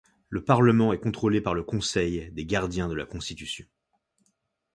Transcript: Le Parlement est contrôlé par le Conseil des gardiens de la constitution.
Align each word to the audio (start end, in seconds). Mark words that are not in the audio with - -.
Le 0.29 0.43
Parlement 0.43 0.93
est 0.93 0.99
contrôlé 0.99 1.41
par 1.41 1.53
le 1.53 1.61
Conseil 1.61 2.31
des 2.31 2.43
gardiens 2.43 2.87
de 2.87 2.95
la 2.95 3.05
constitution. 3.05 3.67